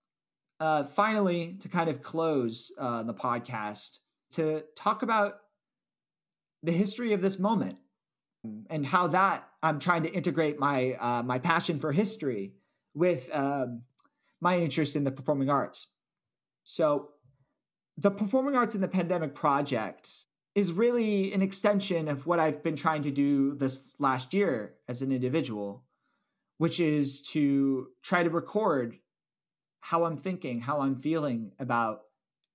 Uh, 0.58 0.82
finally, 0.82 1.56
to 1.60 1.68
kind 1.68 1.88
of 1.88 2.02
close 2.02 2.72
uh, 2.78 3.02
the 3.04 3.14
podcast, 3.14 3.98
to 4.32 4.62
talk 4.74 5.02
about 5.02 5.38
the 6.62 6.72
history 6.72 7.12
of 7.12 7.22
this 7.22 7.38
moment 7.38 7.78
and 8.68 8.84
how 8.84 9.06
that 9.06 9.48
I'm 9.62 9.78
trying 9.78 10.02
to 10.04 10.12
integrate 10.12 10.58
my 10.58 10.94
uh, 10.94 11.22
my 11.22 11.38
passion 11.38 11.78
for 11.78 11.92
history 11.92 12.52
with 12.94 13.30
um, 13.32 13.82
my 14.40 14.58
interest 14.58 14.96
in 14.96 15.04
the 15.04 15.10
performing 15.10 15.50
arts. 15.50 15.88
So 16.64 17.10
the 17.96 18.10
Performing 18.10 18.54
Arts 18.54 18.74
in 18.74 18.80
the 18.80 18.88
Pandemic 18.88 19.34
project 19.34 20.24
is 20.54 20.72
really 20.72 21.32
an 21.32 21.42
extension 21.42 22.08
of 22.08 22.26
what 22.26 22.40
I've 22.40 22.62
been 22.62 22.76
trying 22.76 23.02
to 23.02 23.10
do 23.10 23.54
this 23.54 23.94
last 23.98 24.34
year 24.34 24.74
as 24.88 25.02
an 25.02 25.12
individual, 25.12 25.84
which 26.58 26.80
is 26.80 27.22
to 27.32 27.88
try 28.02 28.22
to 28.22 28.30
record 28.30 28.96
how 29.80 30.04
I'm 30.04 30.16
thinking, 30.16 30.60
how 30.60 30.80
I'm 30.80 30.96
feeling 30.96 31.52
about 31.58 32.02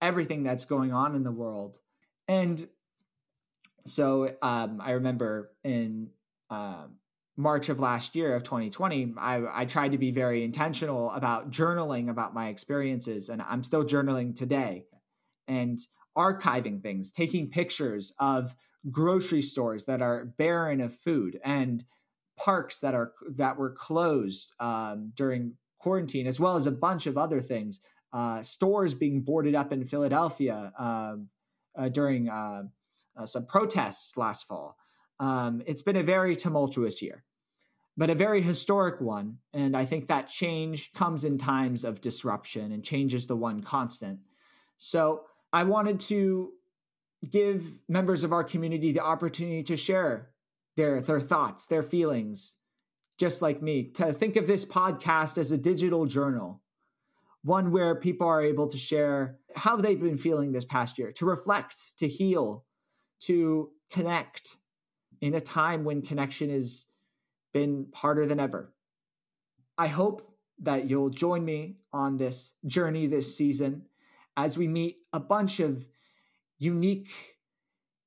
everything 0.02 0.44
that's 0.44 0.66
going 0.66 0.94
on 0.94 1.16
in 1.16 1.24
the 1.24 1.32
world. 1.32 1.78
And 2.28 2.64
so 3.86 4.36
um, 4.42 4.82
I 4.82 4.92
remember 4.92 5.52
in 5.64 6.10
uh, 6.50 6.88
March 7.38 7.70
of 7.70 7.80
last 7.80 8.16
year 8.16 8.36
of 8.36 8.44
2020, 8.44 9.16
I, 9.18 9.62
I 9.62 9.66
tried 9.66 9.92
to 9.92 9.98
be 9.98 10.12
very 10.12 10.44
intentional 10.44 11.12
about 11.12 11.52
journaling 11.52 12.10
about 12.10 12.34
my 12.34 12.48
experiences, 12.48 13.30
and 13.30 13.42
I'm 13.42 13.62
still 13.62 13.84
journaling 13.84 14.34
today 14.34 14.86
and 15.48 15.78
archiving 16.18 16.82
things, 16.82 17.12
taking 17.12 17.50
pictures 17.50 18.14
of 18.20 18.56
grocery 18.90 19.42
stores 19.42 19.86
that 19.86 20.02
are 20.02 20.26
barren 20.38 20.80
of 20.80 20.96
food 20.96 21.40
and 21.44 21.84
parks 22.38 22.80
that 22.80 22.94
are 22.94 23.14
that 23.36 23.58
were 23.58 23.72
closed 23.72 24.54
um, 24.60 25.12
during 25.16 25.54
quarantine, 25.80 26.28
as 26.28 26.40
well 26.40 26.56
as 26.56 26.68
a 26.68 26.72
bunch 26.72 27.06
of 27.08 27.18
other 27.18 27.42
things. 27.42 27.82
Uh, 28.14 28.42
stores 28.42 28.94
being 28.94 29.22
boarded 29.22 29.56
up 29.56 29.74
in 29.74 29.86
Philadelphia 29.86 30.72
um, 30.80 31.28
uh, 31.78 31.90
during 31.90 32.30
uh, 32.30 32.64
uh, 33.18 33.26
some 33.26 33.46
protests 33.46 34.16
last 34.16 34.48
fall. 34.48 34.78
Um, 35.20 35.62
it's 35.66 35.82
been 35.82 35.96
a 35.96 36.04
very 36.04 36.36
tumultuous 36.36 37.02
year, 37.02 37.24
but 37.98 38.10
a 38.10 38.16
very 38.16 38.42
historic 38.42 39.00
one. 39.00 39.38
And 39.54 39.76
I 39.76 39.86
think 39.86 40.08
that 40.08 40.28
change 40.28 40.94
comes 40.94 41.24
in 41.24 41.38
times 41.38 41.84
of 41.84 42.02
disruption 42.02 42.72
and 42.72 42.84
change 42.84 43.14
is 43.14 43.28
the 43.28 43.36
one 43.36 43.62
constant. 43.62 44.20
So 44.78 45.24
I 45.54 45.64
wanted 45.64 46.00
to 46.02 46.52
give 47.30 47.80
members 47.88 48.24
of 48.24 48.34
our 48.34 48.44
community 48.44 48.92
the 48.92 49.04
opportunity 49.04 49.64
to 49.64 49.78
share 49.78 50.32
their 50.76 51.02
their 51.02 51.20
thoughts, 51.20 51.66
their 51.68 51.84
feelings, 51.84 52.56
just 53.18 53.42
like 53.42 53.62
me. 53.62 53.92
To 53.92 54.12
think 54.12 54.36
of 54.36 54.48
this 54.48 54.66
podcast 54.66 55.38
as 55.38 55.52
a 55.52 55.58
digital 55.58 56.06
journal, 56.06 56.62
one 57.44 57.72
where 57.72 57.96
people 57.96 58.28
are 58.28 58.42
able 58.42 58.68
to 58.68 58.78
share 58.78 59.38
how 59.56 59.78
they've 59.78 60.00
been 60.00 60.18
feeling 60.18 60.52
this 60.52 60.66
past 60.66 60.98
year, 60.98 61.12
to 61.14 61.26
reflect, 61.26 61.98
to 62.00 62.08
heal, 62.08 62.66
to 63.22 63.70
connect 63.90 64.58
in 65.22 65.34
a 65.34 65.42
time 65.42 65.84
when 65.84 66.02
connection 66.02 66.50
has 66.50 66.86
been 67.54 67.88
harder 67.94 68.26
than 68.26 68.40
ever. 68.40 68.74
I 69.78 69.88
hope 69.88 70.36
that 70.60 70.90
you'll 70.90 71.10
join 71.10 71.44
me 71.44 71.78
on 71.92 72.18
this 72.18 72.54
journey 72.66 73.08
this 73.08 73.36
season 73.36 73.84
as 74.38 74.58
we 74.58 74.68
meet 74.68 74.98
a 75.14 75.20
bunch 75.20 75.60
of 75.60 75.86
unique, 76.58 77.10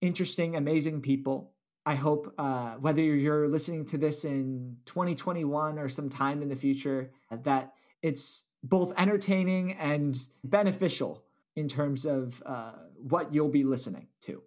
interesting, 0.01 0.57
amazing 0.57 1.01
people. 1.03 1.53
I 1.85 1.95
hope 1.95 2.35
uh, 2.39 2.73
whether 2.75 3.03
you're 3.03 3.49
listening 3.49 3.87
to 3.87 3.99
this 3.99 4.25
in 4.25 4.77
2021 4.87 5.79
or 5.79 5.89
sometime 5.89 6.43
in 6.43 6.49
the 6.49 6.57
future, 6.57 7.11
that 7.31 7.73
it's 8.03 8.45
both 8.63 8.93
entertaining 8.99 9.73
and 9.73 10.19
beneficial 10.45 11.25
in 11.57 11.69
terms 11.69 12.05
of 12.05 12.43
uh, 12.45 12.73
what 12.97 13.33
you'll 13.33 13.49
be 13.49 13.65
listening 13.65 14.09
to. 14.23 14.43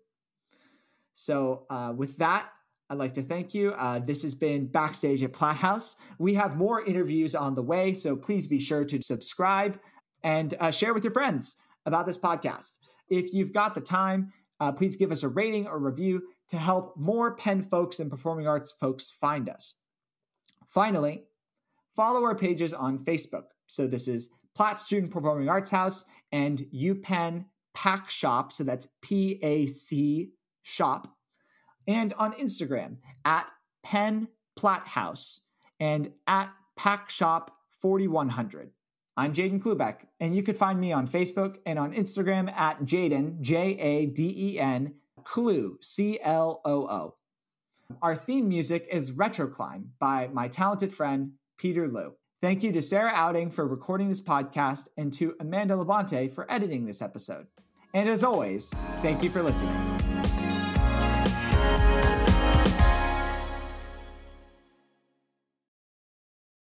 So, 1.14 1.66
uh, 1.70 1.94
with 1.96 2.18
that, 2.18 2.50
I'd 2.90 2.98
like 2.98 3.14
to 3.14 3.24
thank 3.24 3.54
you. 3.54 3.72
Uh, 3.72 4.00
this 4.00 4.22
has 4.24 4.36
been 4.36 4.68
Backstage 4.68 5.24
at 5.24 5.32
Platt 5.32 5.56
House. 5.56 5.96
We 6.20 6.34
have 6.34 6.58
more 6.58 6.84
interviews 6.84 7.36
on 7.36 7.56
the 7.56 7.62
way, 7.62 7.94
so 7.94 8.16
please 8.16 8.48
be 8.48 8.60
sure 8.60 8.84
to 8.84 9.02
subscribe 9.02 9.80
and 10.24 10.56
uh, 10.60 10.72
share 10.72 10.94
with 10.94 11.04
your 11.04 11.14
friends 11.14 11.56
about 11.86 12.06
this 12.06 12.18
podcast. 12.18 12.72
If 13.10 13.34
you've 13.34 13.54
got 13.54 13.76
the 13.76 13.82
time, 13.82 14.34
uh, 14.60 14.72
please 14.72 14.96
give 14.96 15.12
us 15.12 15.24
a 15.24 15.30
rating 15.30 15.68
or 15.68 15.80
review 15.80 16.24
to 16.50 16.58
help 16.58 16.98
more 16.98 17.36
Penn 17.36 17.62
folks 17.62 18.00
and 18.00 18.10
performing 18.10 18.48
arts 18.48 18.74
folks 18.74 19.10
find 19.10 19.50
us. 19.50 19.80
Finally, 20.68 21.24
follow 21.96 22.24
our 22.24 22.36
pages 22.36 22.74
on 22.74 23.00
Facebook. 23.00 23.46
So 23.68 23.88
this 23.88 24.08
is 24.08 24.30
Platt 24.54 24.80
Student 24.80 25.12
Performing 25.12 25.50
Arts 25.50 25.70
House 25.70 26.04
and 26.34 26.60
UPenn 26.74 27.46
PAC 27.74 28.10
Shop. 28.10 28.52
So 28.52 28.66
that's 28.66 28.88
P 29.02 29.40
A 29.42 29.66
C 29.68 30.32
Shop. 30.62 31.08
And 31.88 32.14
on 32.14 32.34
Instagram 32.34 32.98
at 33.26 33.52
Penn 33.84 34.28
Platt 34.56 34.88
House 34.88 35.42
and 35.80 36.12
at 36.28 36.52
PAC 36.76 37.10
Shop 37.10 37.56
4100. 37.82 38.72
I'm 39.18 39.34
Jaden 39.34 39.62
Klubeck, 39.62 40.06
and 40.20 40.36
you 40.36 40.42
could 40.42 40.56
find 40.56 40.80
me 40.80 40.92
on 40.94 41.08
Facebook 41.08 41.58
and 41.66 41.78
on 41.78 41.94
Instagram 41.94 42.52
at 42.54 42.84
Jaden, 42.84 43.42
J 43.42 43.78
A 43.78 44.06
D 44.06 44.34
E 44.36 44.60
N, 44.60 44.94
Clue, 45.24 45.78
C 45.82 46.20
L 46.22 46.62
O 46.64 46.88
O. 46.88 47.16
Our 48.02 48.16
theme 48.16 48.48
music 48.48 48.88
is 48.90 49.12
Retroclimb 49.12 49.90
by 50.00 50.30
my 50.32 50.48
talented 50.48 50.94
friend, 50.94 51.34
Peter 51.58 51.88
Liu. 51.88 52.14
Thank 52.42 52.64
you 52.64 52.72
to 52.72 52.82
Sarah 52.82 53.12
Outing 53.14 53.52
for 53.52 53.68
recording 53.68 54.10
this 54.10 54.22
podcast 54.22 54.88
and 54.98 55.12
to 55.14 55.36
Amanda 55.40 55.76
Labonte 55.76 56.32
for 56.32 56.52
editing 56.52 56.86
this 56.86 57.02
episode. 57.02 57.48
And 57.94 58.10
as 58.10 58.24
always, 58.24 58.70
thank 59.02 59.24
you 59.24 59.30
for 59.30 59.44
listening. 59.44 60.41